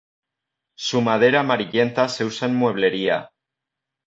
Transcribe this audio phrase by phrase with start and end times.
[0.75, 3.29] Su madera amarillenta se usa en mueblería.